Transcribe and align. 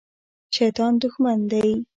شیطان 0.55 0.93
دښمن 1.01 1.39
دی 1.51 1.69